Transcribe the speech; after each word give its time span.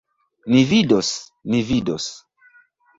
Ni 0.53 0.63
vidos, 0.71 1.09
ni 1.43 1.61
vidos! 1.71 2.05